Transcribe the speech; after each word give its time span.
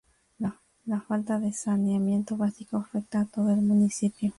La 0.87 0.99
falta 0.99 1.37
de 1.37 1.53
saneamiento 1.53 2.35
básico 2.35 2.75
afecta 2.77 3.19
a 3.21 3.25
todo 3.25 3.51
el 3.51 3.61
municipio. 3.61 4.29